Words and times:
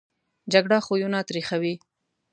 جګړه 0.53 0.77
خویونه 0.85 1.19
تریخوي 1.29 1.73